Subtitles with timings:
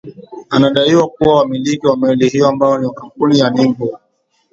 [0.49, 3.99] anadaiwa kuwa wamiliki wa meli hiyo ambao ni wa kampuni ya ning bo